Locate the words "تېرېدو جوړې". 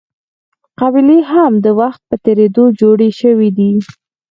2.25-3.09